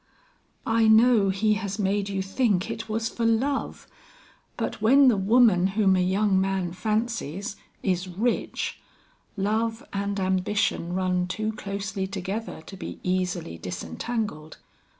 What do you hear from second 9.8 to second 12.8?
and ambition run too closely together to